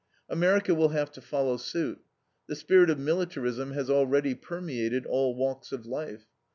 [0.29, 1.99] America will have to follow suit.
[2.47, 6.25] The spirit of militarism has already permeated all walks of life.